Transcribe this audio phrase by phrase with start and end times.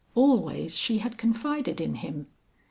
[0.15, 2.25] Always she had confided in him.